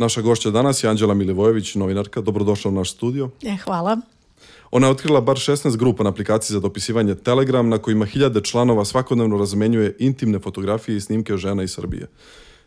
[0.00, 2.20] Naša gošća danas je Anđela Milivojević, novinarka.
[2.20, 3.30] Dobrodošla u naš studio.
[3.42, 3.96] E, hvala.
[4.70, 8.84] Ona je otkrila bar 16 grupa na aplikaciji za dopisivanje Telegram na kojima hiljade članova
[8.84, 12.06] svakodnevno razmenjuje intimne fotografije i snimke žena iz Srbije.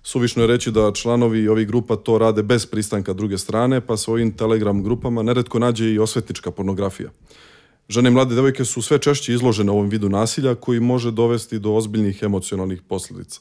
[0.03, 4.37] Suvišno je reći da članovi ovih grupa to rade bez pristanka druge strane, pa svojim
[4.37, 7.09] Telegram grupama neretko nađe i osvetnička pornografija.
[7.89, 11.73] Žene i mlade devojke su sve češće izložene ovom vidu nasilja koji može dovesti do
[11.73, 13.39] ozbiljnih emocionalnih posljedica.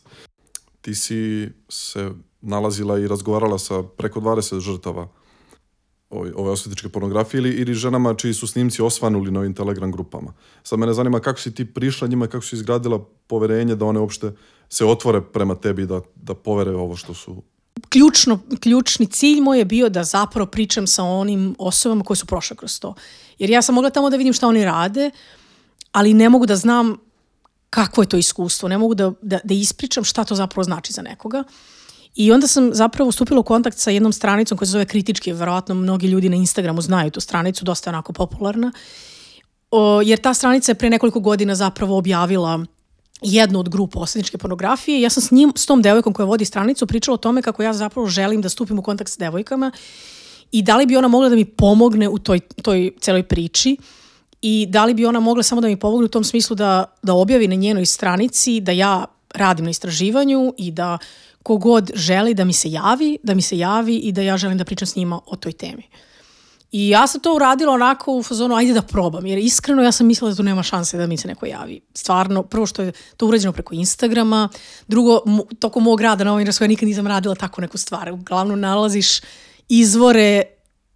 [0.80, 5.09] Ti si se nalazila i razgovarala sa preko 20 žrtava
[6.12, 10.33] ove, osvetničke pornografije ili, ili ženama čiji su snimci osvanuli na ovim telegram grupama.
[10.62, 14.33] Sad mene zanima kako si ti prišla njima, kako si izgradila poverenje da one uopšte
[14.69, 17.43] se otvore prema tebi, da, da povere ovo što su
[17.89, 22.56] Ključno, ključni cilj moj je bio da zapravo pričam sa onim osobama koje su prošle
[22.56, 22.95] kroz to.
[23.39, 25.11] Jer ja sam mogla tamo da vidim šta oni rade,
[25.92, 26.97] ali ne mogu da znam
[27.70, 28.69] kakvo je to iskustvo.
[28.69, 31.45] Ne mogu da, da, da ispričam šta to zapravo znači za nekoga.
[32.14, 35.74] I onda sam zapravo stupila u kontakt sa jednom stranicom koja se zove Kritički, verovatno
[35.74, 38.72] mnogi ljudi na Instagramu znaju tu stranicu, dosta je onako popularna,
[39.70, 42.64] o, jer ta stranica je pre nekoliko godina zapravo objavila
[43.22, 45.00] jednu od grupa osvetničke pornografije.
[45.00, 47.72] Ja sam s njim, s tom devojkom koja vodi stranicu pričala o tome kako ja
[47.72, 49.70] zapravo želim da stupim u kontakt s devojkama
[50.52, 53.77] i da li bi ona mogla da mi pomogne u toj, toj celoj priči
[54.42, 57.14] i da li bi ona mogla samo da mi pomogne u tom smislu da, da
[57.14, 60.98] objavi na njenoj stranici da ja radim na istraživanju i da
[61.43, 64.65] kogod želi da mi se javi, da mi se javi i da ja želim da
[64.65, 65.83] pričam s njima o toj temi.
[66.73, 70.07] I ja sam to uradila onako u fazonu, ajde da probam, jer iskreno ja sam
[70.07, 71.81] mislila da tu nema šanse da mi se neko javi.
[71.95, 74.48] Stvarno, prvo što je to urađeno preko Instagrama,
[74.89, 75.20] drugo,
[75.59, 78.13] tokom mog rada na ovim ja nikad nisam radila tako neku stvar.
[78.13, 79.20] Uglavnom nalaziš
[79.69, 80.43] izvore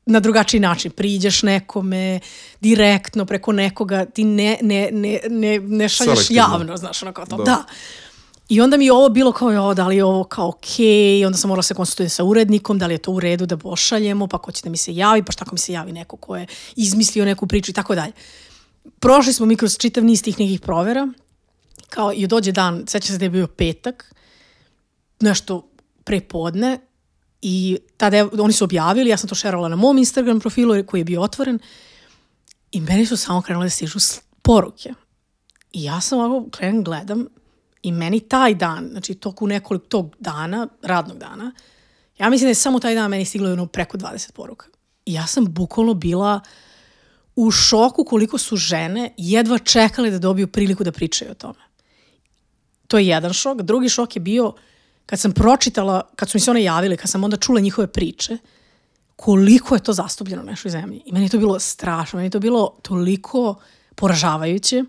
[0.06, 0.90] na drugačiji način.
[0.90, 2.20] Priđeš nekome
[2.60, 7.36] direktno preko nekoga, ti ne, ne, ne, ne, ne šalješ javno, znaš, ono kao to.
[7.36, 7.44] Da.
[7.44, 7.64] Da.
[8.48, 11.38] I onda mi je ovo bilo kao, jo, da li je ovo kao okej, onda
[11.38, 14.38] sam morala se konsultovati sa urednikom, da li je to u redu da pošaljemo, pa
[14.38, 16.46] ko će da mi se javi, pa šta ako mi se javi neko ko je
[16.76, 18.12] izmislio neku priču i tako dalje.
[19.00, 21.08] Prošli smo mi kroz čitav niz tih nekih provera,
[21.88, 24.14] kao i dođe dan, seća se da je bio petak,
[25.20, 25.68] nešto
[26.04, 26.78] pre podne,
[27.42, 31.04] i tada oni su objavili, ja sam to šerovala na mom Instagram profilu koji je
[31.04, 31.58] bio otvoren
[32.72, 33.98] i meni su samo krenule da stižu
[34.42, 34.94] poruke.
[35.72, 37.26] I ja sam ovako krenem, gledam
[37.86, 41.52] i meni taj dan, znači toku nekoliko tog dana, radnog dana,
[42.18, 44.66] ja mislim da je samo taj dan meni stiglo jedno preko 20 poruka.
[45.06, 46.40] I ja sam bukvalno bila
[47.36, 51.62] u šoku koliko su žene jedva čekale da dobiju priliku da pričaju o tome.
[52.88, 53.62] To je jedan šok.
[53.62, 54.54] Drugi šok je bio
[55.06, 58.38] kad sam pročitala, kad su mi se one javile, kad sam onda čula njihove priče,
[59.16, 61.02] koliko je to zastupljeno u našoj zemlji.
[61.04, 63.54] I meni je to bilo strašno, meni je to bilo toliko
[63.94, 64.84] poražavajuće,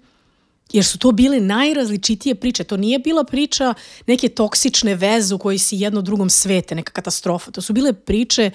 [0.71, 2.63] jer su to bile najrazličitije priče.
[2.63, 3.73] To nije bila priča
[4.07, 7.51] neke toksične veze u kojoj si jedno drugom svete, neka katastrofa.
[7.51, 8.51] To su bile priče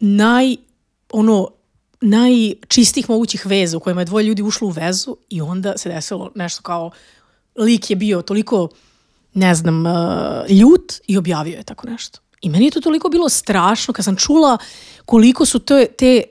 [0.00, 0.56] naj,
[1.12, 1.48] ono,
[2.00, 6.30] najčistih mogućih veza u kojima je dvoje ljudi ušlo u vezu i onda se desilo
[6.34, 6.90] nešto kao
[7.56, 8.68] lik je bio toliko,
[9.34, 9.92] ne znam, uh,
[10.50, 12.20] ljut i objavio je tako nešto.
[12.40, 14.58] I meni je to toliko bilo strašno kad sam čula
[15.04, 16.22] koliko su te, te,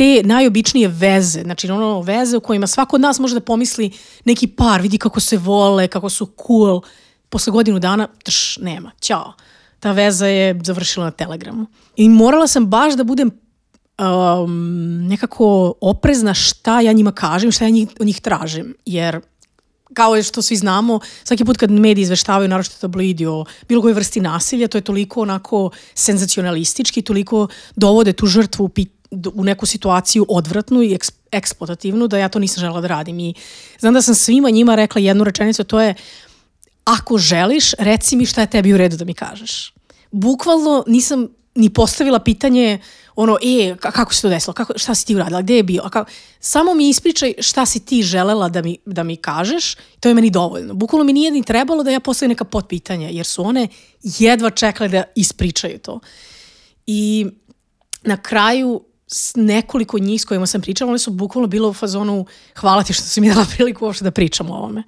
[0.00, 3.90] te najobičnije veze, znači ono veze u kojima svako od nas može da pomisli
[4.24, 6.80] neki par, vidi kako se vole, kako su cool,
[7.28, 9.32] posle godinu dana, tš, nema, ćao.
[9.80, 11.66] Ta veza je završila na Telegramu.
[11.96, 17.70] I morala sam baš da budem um, nekako oprezna šta ja njima kažem, šta ja
[17.70, 19.20] njih, od njih tražim, jer
[19.94, 24.20] kao što svi znamo, svaki put kad mediji izveštavaju, naročito tabloidi o bilo kojoj vrsti
[24.20, 28.99] nasilja, to je toliko onako senzacionalistički, toliko dovode tu žrtvu u, pit,
[29.34, 33.20] u neku situaciju odvratnu i eks, eksploatativnu, da ja to nisam žela da radim.
[33.20, 33.34] I
[33.78, 35.94] znam da sam svima njima rekla jednu rečenicu, to je
[36.84, 39.74] ako želiš, reci mi šta je tebi u redu da mi kažeš.
[40.10, 42.78] Bukvalno nisam ni postavila pitanje
[43.16, 45.82] ono, e, ka- kako se to desilo, kako, šta si ti uradila, gde je bio,
[45.84, 46.10] a kako,
[46.40, 50.30] samo mi ispričaj šta si ti želela da mi, da mi kažeš, to je meni
[50.30, 50.74] dovoljno.
[50.74, 53.68] Bukvalno mi nije ni trebalo da ja postavim neka potpitanja, jer su one
[54.02, 56.00] jedva čekale da ispričaju to.
[56.86, 57.26] I
[58.02, 62.26] na kraju s nekoliko njih s kojima sam pričala, one su bukvalno bilo u fazonu
[62.56, 64.82] hvala ti što si mi dala priliku uopšte da pričam o ovome.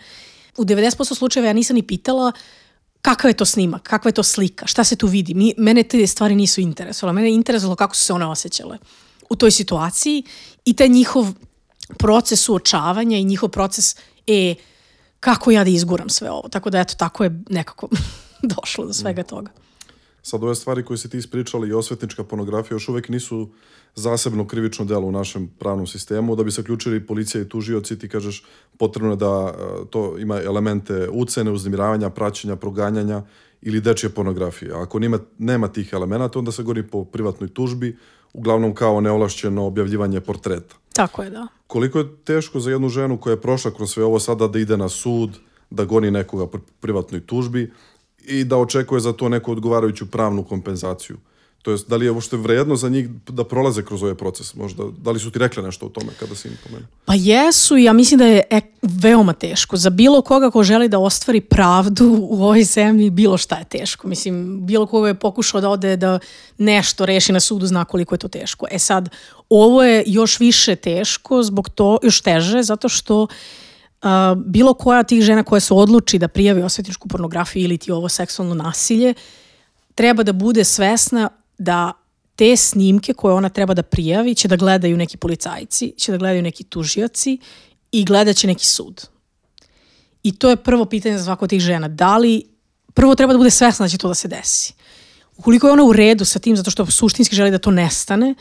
[0.56, 2.32] U 90% slučajeva ja nisam ni pitala
[3.02, 5.34] kakav je to snimak, kakva je to slika, šta se tu vidi.
[5.34, 7.14] Mi, mene te stvari nisu interesovale.
[7.14, 8.78] Mene je interesovalo kako su se one osjećale
[9.30, 10.22] u toj situaciji
[10.64, 11.26] i taj njihov
[11.98, 13.96] proces suočavanja i njihov proces
[14.26, 14.54] e,
[15.20, 16.48] kako ja da izguram sve ovo.
[16.48, 17.88] Tako da eto, tako je nekako
[18.54, 19.50] došlo do svega toga.
[20.22, 23.48] Sad ove stvari koje si ti ispričali i osvetnička pornografija još uvek nisu
[23.94, 26.36] zasebno krivično delo u našem pravnom sistemu.
[26.36, 28.44] Da bi se uključili policija i tužioci, ti kažeš
[28.78, 33.22] potrebno je da e, to ima elemente ucene, uznemiravanja, praćenja, proganjanja
[33.62, 34.72] ili dečje pornografije.
[34.74, 37.96] Ako nima, nema tih elemenata, onda se gori po privatnoj tužbi,
[38.32, 40.74] uglavnom kao neolašćeno objavljivanje portreta.
[40.92, 41.46] Tako je, da.
[41.66, 44.76] Koliko je teško za jednu ženu koja je prošla kroz sve ovo sada da ide
[44.76, 45.38] na sud,
[45.70, 47.72] da goni nekoga po privatnoj tužbi
[48.24, 51.16] i da očekuje za to neku odgovarajuću pravnu kompenzaciju.
[51.62, 54.54] To jest, da li je uopšte vredno za njih da prolaze kroz ovaj proces?
[54.54, 56.88] Možda, da li su ti rekli nešto o tome kada si im pomenuo?
[57.04, 59.76] Pa jesu ja mislim da je ek, veoma teško.
[59.76, 64.08] Za bilo koga ko želi da ostvari pravdu u ovoj zemlji, bilo šta je teško.
[64.08, 66.18] Mislim, bilo koga je pokušao da ode da
[66.58, 68.66] nešto reši na sudu, zna koliko je to teško.
[68.70, 69.08] E sad,
[69.48, 73.26] ovo je još više teško, zbog to, još teže, zato što
[74.02, 74.08] Uh,
[74.46, 78.54] bilo koja tih žena koja se odluči da prijavi osvetničku pornografiju ili ti ovo seksualno
[78.54, 79.14] nasilje,
[79.94, 81.28] treba da bude svesna
[81.64, 81.92] da
[82.36, 86.42] te snimke koje ona treba da prijavi će da gledaju neki policajci, će da gledaju
[86.42, 87.38] neki tužioci
[87.92, 89.06] i gledat će neki sud.
[90.22, 91.88] I to je prvo pitanje za svako od tih žena.
[91.88, 92.42] Da li,
[92.94, 94.74] prvo treba da bude svesna da će to da se desi.
[95.36, 98.34] Ukoliko je ona u redu sa tim, zato što suštinski želi da to nestane,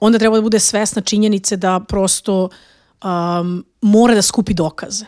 [0.00, 2.48] onda treba da bude svesna činjenice da prosto
[3.04, 5.06] um, mora da skupi dokaze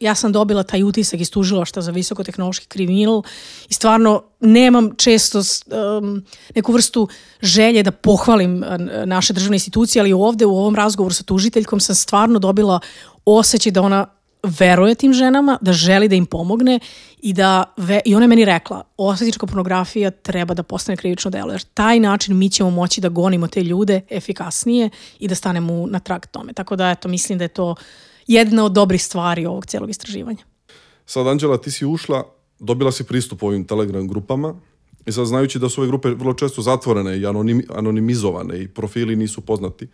[0.00, 3.22] ja sam dobila taj utisak iz tužilašta za visokotehnološki kriminal
[3.68, 7.08] i stvarno nemam često um, neku vrstu
[7.42, 8.66] želje da pohvalim uh,
[9.04, 12.80] naše državne institucije, ali ovde u ovom razgovoru sa tužiteljkom sam stvarno dobila
[13.24, 14.06] osjećaj da ona
[14.42, 16.80] veruje tim ženama, da želi da im pomogne
[17.22, 21.52] i da ve, i ona je meni rekla, osvetnička pornografija treba da postane krivično delo,
[21.52, 25.98] jer taj način mi ćemo moći da gonimo te ljude efikasnije i da stanemo na
[25.98, 26.52] trag tome.
[26.52, 27.74] Tako da eto, mislim da je to
[28.26, 30.44] jedna od dobrih stvari ovog cijelog istraživanja.
[31.06, 32.24] Sad, Anđela, ti si ušla,
[32.58, 34.54] dobila si pristup ovim Telegram grupama
[35.06, 39.16] i sad znajući da su ove grupe vrlo često zatvorene i anonim, anonimizovane i profili
[39.16, 39.88] nisu poznati,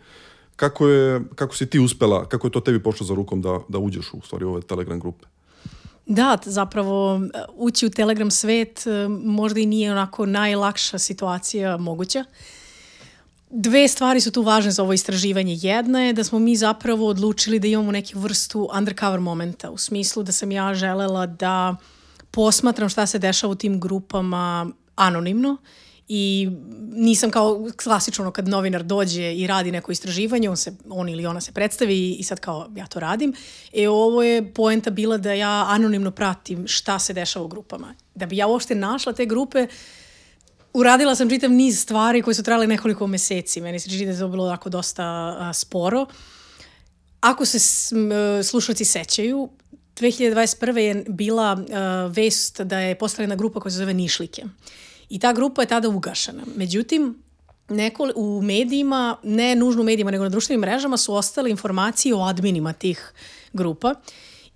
[0.55, 3.79] kako, je, kako si ti uspela, kako je to tebi pošlo za rukom da, da
[3.79, 5.25] uđeš u stvari ove Telegram grupe?
[6.05, 7.21] Da, zapravo
[7.53, 12.25] ući u Telegram svet eh, možda i nije onako najlakša situacija moguća.
[13.55, 15.57] Dve stvari su tu važne za ovo istraživanje.
[15.61, 20.23] Jedna je da smo mi zapravo odlučili da imamo neku vrstu undercover momenta, u smislu
[20.23, 21.75] da sam ja želela da
[22.31, 25.57] posmatram šta se dešava u tim grupama anonimno
[26.07, 26.49] i
[26.93, 31.41] nisam kao klasično kad novinar dođe i radi neko istraživanje, on, se, on ili ona
[31.41, 33.33] se predstavi i sad kao ja to radim.
[33.73, 37.95] E ovo je poenta bila da ja anonimno pratim šta se dešava u grupama.
[38.15, 39.69] Da bi ja uopšte našla te grupe, uh,
[40.73, 43.61] uradila sam čitav niz stvari koje su trajale nekoliko meseci.
[43.61, 45.03] Meni se čini da je to bilo tako dosta
[45.39, 46.05] a, sporo.
[47.21, 47.59] Ako se
[48.43, 49.49] slušalci sećaju,
[49.95, 50.77] 2021.
[50.77, 54.43] je bila a, vest da je postavljena grupa koja se zove Nišlike.
[55.09, 56.43] I ta grupa je tada ugašena.
[56.55, 57.23] Međutim,
[57.69, 62.21] neko, u medijima, ne nužno u medijima, nego na društvenim mrežama su ostale informacije o
[62.21, 63.13] adminima tih
[63.53, 63.95] grupa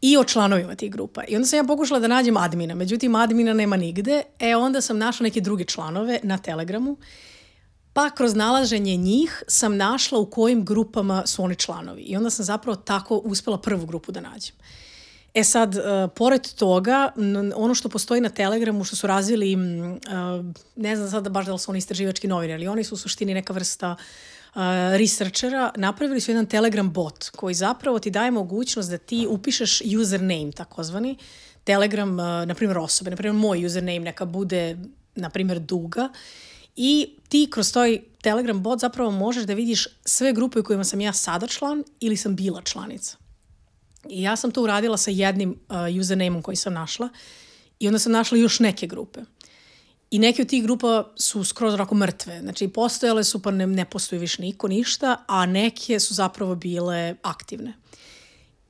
[0.01, 1.23] i o članovima tih grupa.
[1.27, 4.97] I onda sam ja pokušala da nađem admina, međutim admina nema nigde, e onda sam
[4.97, 6.97] našla neke druge članove na Telegramu,
[7.93, 12.01] pa kroz nalaženje njih sam našla u kojim grupama su oni članovi.
[12.01, 14.55] I onda sam zapravo tako uspela prvu grupu da nađem.
[15.33, 15.81] E sad, uh,
[16.15, 17.11] pored toga,
[17.55, 19.61] ono što postoji na Telegramu, što su razvili, uh,
[20.75, 23.33] ne znam sada baš da li su oni istraživački novine, ali oni su u suštini
[23.33, 23.97] neka vrsta uh,
[24.97, 30.51] researchera napravili su jedan Telegram bot koji zapravo ti daje mogućnost da ti upišeš username
[30.51, 31.17] takozvani,
[31.63, 32.15] Telegram,
[32.45, 34.77] na primjer osobe, na primjer moj username neka bude,
[35.15, 36.09] na primjer duga
[36.75, 41.01] i ti kroz toj Telegram bot zapravo možeš da vidiš sve grupe u kojima sam
[41.01, 43.17] ja sada član ili sam bila članica.
[44.09, 47.09] I ja sam to uradila sa jednim uh, usernameom koji sam našla
[47.79, 49.19] i onda sam našla još neke grupe.
[50.11, 52.39] I neke od tih grupa su skroz onako mrtve.
[52.41, 57.15] Znači, postojale su pa ne, ne postoji više niko, ništa, a neke su zapravo bile
[57.21, 57.73] aktivne.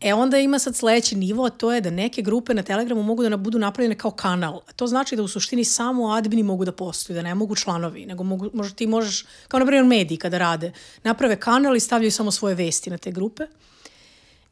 [0.02, 3.30] E onda ima sad sledeći nivo, a to je da neke grupe na Telegramu mogu
[3.30, 4.62] da budu napravljene kao kanal.
[4.76, 8.24] To znači da u suštini samo admini mogu da postoju, da ne mogu članovi, nego
[8.24, 10.72] mogu, možda ti možeš, kao na primjer mediji kada rade,
[11.04, 13.48] naprave kanal i stavljaju samo svoje vesti na te grupe.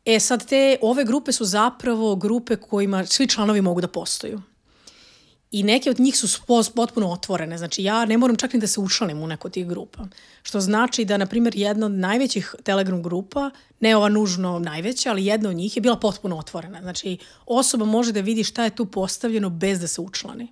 [0.05, 4.41] E sad te, ove grupe su zapravo grupe kojima svi članovi mogu da postoju
[5.51, 6.27] i neke od njih su
[6.75, 7.57] potpuno otvorene.
[7.57, 10.07] Znači ja ne moram čak ni da se učlanim u neko tih grupa.
[10.43, 13.49] Što znači da, na primjer, jedna od najvećih Telegram grupa,
[13.79, 16.81] ne ova nužno najveća, ali jedna od njih je bila potpuno otvorena.
[16.81, 20.47] Znači osoba može da vidi šta je tu postavljeno bez da se učlani.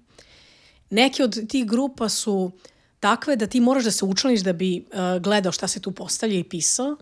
[0.89, 2.51] Neke od tih grupa su
[2.99, 6.39] takve da ti moraš da se učlaniš da bi uh, gledao šta se tu postavlja
[6.39, 6.97] i pisao,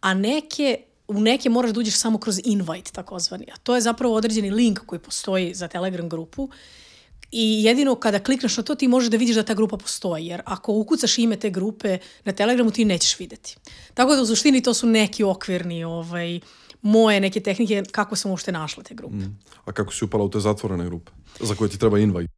[0.00, 3.46] a neke u neke moraš da uđeš samo kroz invite takozvani.
[3.52, 6.48] A to je zapravo određeni link koji postoji za Telegram grupu
[7.32, 10.42] I jedino kada klikneš na to ti možeš da vidiš da ta grupa postoji, jer
[10.44, 13.56] ako ukucaš ime te grupe na Telegramu ti nećeš videti.
[13.94, 16.40] Tako da u suštini to su neki okvirni ovaj,
[16.82, 19.14] moje neke tehnike kako sam uopšte našla te grupe.
[19.14, 19.38] Mm.
[19.64, 22.32] A kako si upala u te zatvorene grupe, za koje ti treba invite?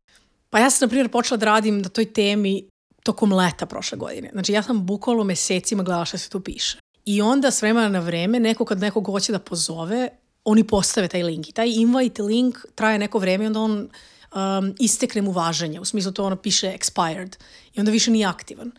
[0.51, 2.69] Pa ja sam, na primjer, počela da radim na toj temi
[3.03, 4.31] tokom leta prošle godine.
[4.33, 6.79] Znači, ja sam bukvalno mesecima gledala šta se tu piše.
[7.05, 10.09] I onda s vremena na vreme, neko kad nekog hoće da pozove,
[10.45, 11.49] oni postave taj link.
[11.49, 13.89] I taj invite link traje neko vreme i onda on
[14.35, 15.81] um, istekne mu važenje.
[15.81, 17.37] U smislu to ono piše expired.
[17.75, 18.73] I onda više nije aktivan.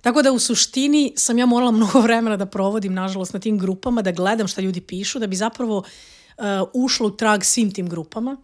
[0.00, 4.02] Tako da u suštini sam ja morala mnogo vremena da provodim, nažalost, na tim grupama,
[4.02, 8.36] da gledam šta ljudi pišu, da bi zapravo uh, ušla u trag svim tim grupama.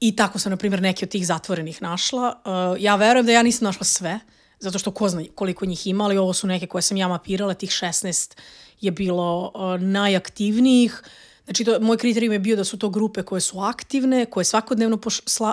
[0.00, 2.42] I tako sam, na primjer, neke od tih zatvorenih našla.
[2.44, 4.20] Uh, ja verujem da ja nisam našla sve,
[4.58, 7.54] zato što ko zna koliko njih ima, ali ovo su neke koje sam ja mapirala,
[7.54, 8.36] tih 16
[8.80, 11.02] je bilo uh, najaktivnijih.
[11.44, 14.98] Znači, to, moj kriterijum je bio da su to grupe koje su aktivne, koje svakodnevno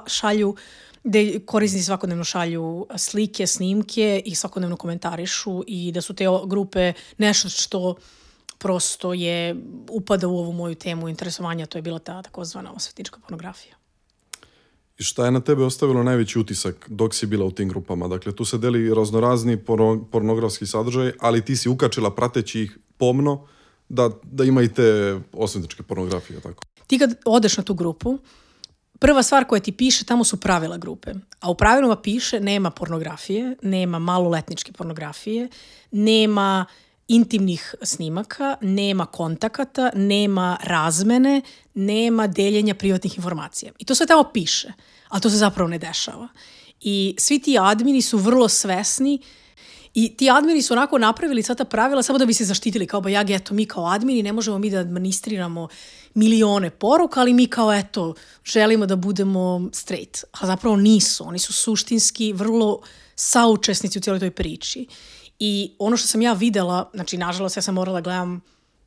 [0.08, 0.56] šalju,
[1.04, 7.50] gde korisnici svakodnevno šalju slike, snimke i svakodnevno komentarišu i da su te grupe nešto
[7.50, 7.96] što
[8.58, 9.56] prosto je
[9.90, 13.76] upada u ovu moju temu interesovanja, to je bila ta takozvana osvetnička pornografija.
[14.98, 18.08] I šta je na tebe ostavilo najveći utisak dok si bila u tim grupama?
[18.08, 19.58] Dakle, tu se deli raznorazni
[20.12, 23.48] pornografski sadržaj, ali ti si ukačila prateći ih pomno
[23.90, 26.42] da, da ima i te osvetničke pornografije.
[26.42, 26.64] Tako.
[26.88, 28.20] Ti kad odeš na tu grupu,
[29.00, 31.14] prva stvar koja ti piše, tamo su pravila grupe.
[31.40, 35.50] A u pravilima piše nema pornografije, nema maloletničke pornografije,
[35.92, 36.66] nema
[37.08, 41.42] intimnih snimaka, nema kontakata, nema razmene,
[41.74, 43.72] nema deljenja privatnih informacija.
[43.80, 44.74] I to sve tamo piše,
[45.08, 46.28] ali to se zapravo ne dešava.
[46.82, 49.22] I svi ti admini su vrlo svesni
[50.00, 53.02] I ti admini su onako napravili sva ta pravila samo da bi se zaštitili, kao
[53.02, 55.68] ba ja, eto, mi kao admini ne možemo mi da administriramo
[56.14, 58.14] milione poruka, ali mi kao, eto,
[58.46, 60.24] želimo da budemo straight.
[60.32, 61.28] A zapravo nisu.
[61.28, 62.82] Oni su suštinski vrlo
[63.16, 64.88] saučesnici u cijeloj toj priči.
[65.40, 68.42] I ono što sam ja videla, znači, nažalost, ja sam morala da gledam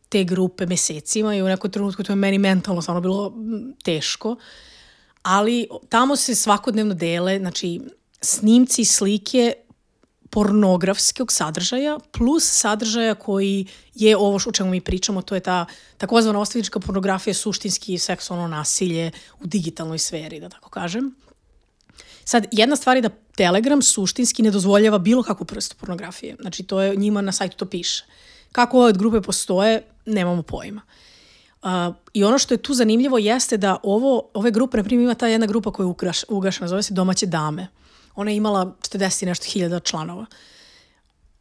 [0.08, 3.34] te grupe mesecima i u nekom trenutku to je meni mentalno stvarno bilo
[3.84, 4.36] teško,
[5.22, 7.80] ali tamo se svakodnevno dele, znači,
[8.20, 9.54] snimci, slike
[10.30, 15.66] pornografskog sadržaja plus sadržaja koji je ovo o čemu mi pričamo, to je ta
[15.98, 19.10] takozvana ostavnička pornografija, suštinski seksualno nasilje
[19.40, 21.14] u digitalnoj sferi, da tako kažem.
[22.24, 26.36] Sad, jedna stvar je da Telegram suštinski ne dozvoljava bilo kakvu prstu pornografije.
[26.40, 28.04] Znači, to je, njima na sajtu to piše.
[28.52, 30.80] Kako ove grupe postoje, nemamo pojma.
[31.62, 31.68] Uh,
[32.12, 35.26] I ono što je tu zanimljivo jeste da ovo, ove grupe, na primjer, ima ta
[35.26, 35.94] jedna grupa koja je
[36.28, 37.68] ugašena, zove se Domaće dame.
[38.20, 40.26] Ona je imala 40 nešto hiljada članova.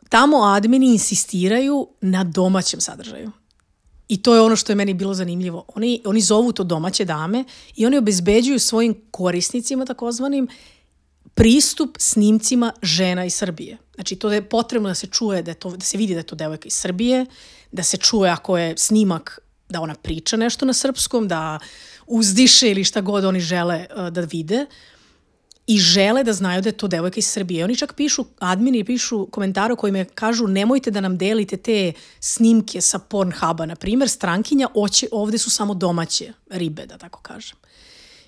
[0.09, 3.31] Tamo admini insistiraju na domaćem sadržaju.
[4.07, 5.65] I to je ono što je meni bilo zanimljivo.
[5.75, 7.43] Oni, oni zovu to domaće dame
[7.75, 10.47] i oni obezbeđuju svojim korisnicima takozvanim
[11.35, 13.77] pristup snimcima žena iz Srbije.
[13.95, 16.35] Znači to je potrebno da se čuje, da, to, da se vidi da je to
[16.35, 17.25] devojka iz Srbije,
[17.71, 21.59] da se čuje ako je snimak da ona priča nešto na srpskom, da
[22.07, 24.61] uzdiše ili šta god oni žele uh, da vide.
[24.61, 24.98] Uh,
[25.69, 27.63] i žele da znaju da je to devojka iz Srbije.
[27.63, 32.81] Oni čak pišu, admini pišu komentare koji me kažu nemojte da nam delite te snimke
[32.81, 37.57] sa Pornhuba, na primjer, strankinja, oće, ovde su samo domaće ribe, da tako kažem.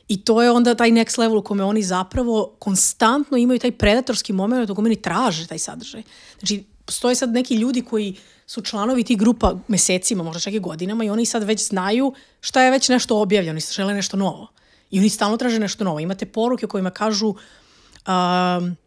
[0.07, 4.33] I to je onda taj next level u kome oni zapravo konstantno imaju taj predatorski
[4.33, 6.03] moment u kome oni traže taj sadržaj.
[6.39, 11.03] Znači, postoje sad neki ljudi koji su članovi tih grupa mesecima, možda čak i godinama
[11.03, 14.47] i oni sad već znaju šta je već nešto objavljeno i žele nešto novo.
[14.91, 15.99] I oni stalno traže nešto novo.
[15.99, 18.77] Imate poruke kojima kažu um,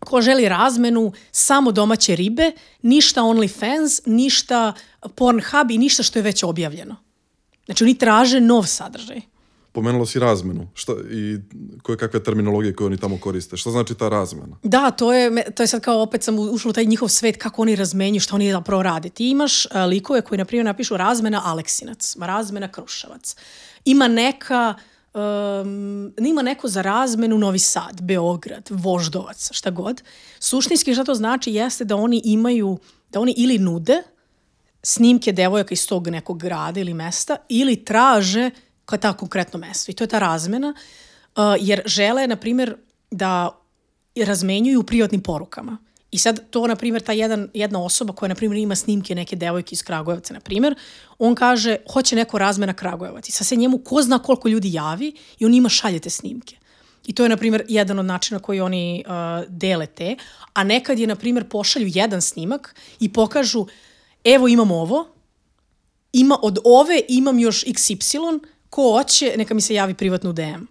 [0.00, 2.52] ko želi razmenu, samo domaće ribe,
[2.82, 4.72] ništa OnlyFans, ništa
[5.14, 6.96] Pornhub i ništa što je već objavljeno.
[7.66, 9.20] Znači oni traže nov sadržaj.
[9.72, 11.38] Pomenula si razmenu šta, i
[11.82, 13.56] koje kakve terminologije koje oni tamo koriste.
[13.56, 14.56] Šta znači ta razmena?
[14.62, 17.62] Da, to je, to je sad kao opet sam ušla u taj njihov svet kako
[17.62, 19.08] oni razmenju, šta oni zapravo rade.
[19.08, 23.36] Ti imaš uh, likove koji na primjer napišu razmena Aleksinac, razmena Kruševac.
[23.84, 30.02] Ima neka uh, um, nima neko za razmenu Novi Sad, Beograd, Voždovac, šta god.
[30.38, 32.78] Suštinski šta to znači jeste da oni imaju,
[33.10, 34.02] da oni ili nude
[34.82, 38.50] snimke devojaka iz tog nekog grada ili mesta ili traže
[38.84, 39.90] kao ta konkretno mesto.
[39.90, 40.74] I to je ta razmena,
[41.36, 42.76] uh, jer žele, na primjer,
[43.10, 43.60] da
[44.16, 45.78] razmenjuju u privatnim porukama.
[46.10, 49.36] I sad to, na primjer, ta jedan, jedna osoba koja, na primjer, ima snimke neke
[49.36, 50.74] devojke iz Kragujevca, na primjer,
[51.18, 53.28] on kaže, hoće neko razmena Kragujevac.
[53.28, 56.56] I sad se njemu ko zna koliko ljudi javi i on ima šaljete snimke.
[57.06, 59.12] I to je, na primjer, jedan od načina koji oni uh,
[59.48, 60.16] dele te.
[60.52, 63.66] A nekad je, na primjer, pošalju jedan snimak i pokažu,
[64.24, 65.06] evo imam ovo,
[66.12, 68.40] ima od ove imam još XY,
[68.70, 70.64] ko hoće, neka mi se javi privatno DM.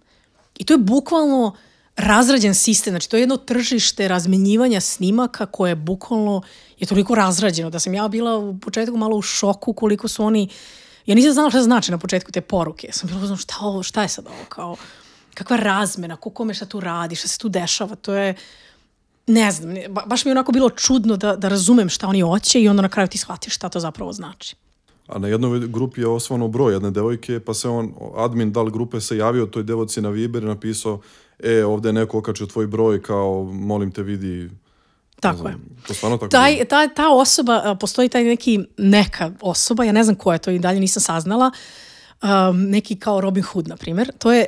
[0.58, 1.56] I to je bukvalno
[2.00, 6.42] razrađen sistem, znači to je jedno tržište razmenjivanja snimaka koje je bukvalno
[6.78, 10.48] je toliko razrađeno da sam ja bila u početku malo u šoku koliko su oni
[11.06, 12.86] ja nisam znala šta znači na početku te poruke.
[12.86, 14.76] Ja sam bila znam šta ovo, šta je sad ovo kao
[15.34, 18.34] kakva razmena, ko kome šta tu radi, šta se tu dešava, to je
[19.26, 19.74] ne znam,
[20.06, 22.88] baš mi je onako bilo čudno da, da razumem šta oni hoće i onda na
[22.88, 24.56] kraju ti shvatiš šta to zapravo znači.
[25.06, 29.00] A na jednoj grupi je osvano broj jedne devojke, pa se on, admin dal grupe
[29.00, 31.00] se javio toj devojci na Viber i napisao
[31.42, 34.50] e, ovde je neko okačio tvoj broj, kao, molim te vidi.
[35.20, 35.54] Tako je.
[35.86, 40.16] To stvarno tako Taj, ta, ta osoba, postoji taj neki, neka osoba, ja ne znam
[40.16, 41.50] ko je to i dalje nisam saznala,
[42.22, 44.46] um, neki kao Robin Hood, na primjer, to je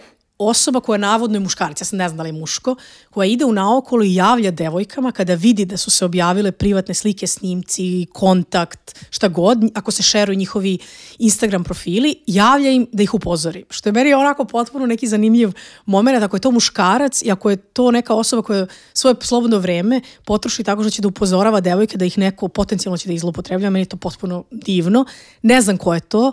[0.49, 2.77] osoba koja navodno je muškarac, ja sam ne znam da li je muško,
[3.11, 7.27] koja ide u naokolo i javlja devojkama kada vidi da su se objavile privatne slike,
[7.27, 10.79] snimci, kontakt, šta god, ako se šeruju njihovi
[11.19, 13.65] Instagram profili, javlja im da ih upozori.
[13.71, 15.53] Što je meni onako potpuno neki zanimljiv
[15.87, 20.01] moment, ako je to muškarac i ako je to neka osoba koja svoje slobodno vreme
[20.25, 23.71] potroši tako što će da upozorava devojke da ih neko potencijalno će da ih zloupotrebljava,
[23.71, 25.05] meni je to potpuno divno.
[25.43, 26.33] Ne znam ko je to,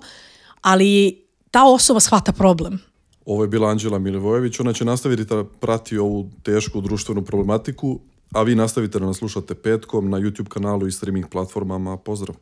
[0.62, 2.89] ali ta osoba shvata problem.
[3.30, 8.00] Ovo je bila Anđela Milivojević, ona će nastaviti da prati ovu tešku društvenu problematiku,
[8.34, 11.98] a vi nastavite da nas slušate petkom na YouTube kanalu i streaming platformama.
[11.98, 12.36] Pozdrav!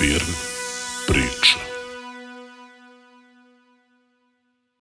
[0.00, 0.32] Birn